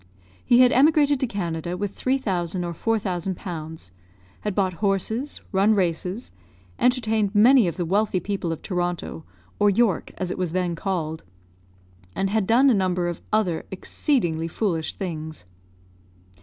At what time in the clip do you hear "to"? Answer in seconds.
1.19-1.27